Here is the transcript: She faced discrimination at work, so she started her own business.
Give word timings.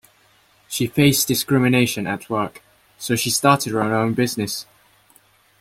She 0.67 0.87
faced 0.87 1.27
discrimination 1.27 2.07
at 2.07 2.27
work, 2.27 2.63
so 2.97 3.15
she 3.15 3.29
started 3.29 3.71
her 3.73 3.83
own 3.93 4.15
business. 4.15 4.65